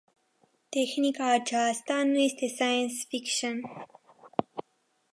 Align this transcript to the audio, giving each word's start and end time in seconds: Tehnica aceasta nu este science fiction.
Tehnica 0.69 1.31
aceasta 1.33 2.03
nu 2.03 2.17
este 2.17 2.47
science 2.47 3.05
fiction. 3.07 3.61